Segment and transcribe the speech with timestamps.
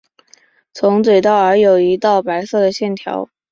[0.73, 3.29] 从嘴到耳有一道白色的线条。